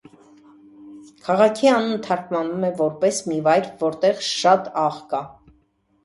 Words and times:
Քաղաքի 1.25 1.67
անունը 1.71 1.97
թարգմանվում 2.07 2.65
է 2.69 2.71
որպես 2.79 3.19
«մի 3.31 3.37
վայր, 3.49 3.67
որտեղ 3.83 4.23
շատ 4.29 4.71
աղ 4.85 4.97
կա»։ 5.13 5.21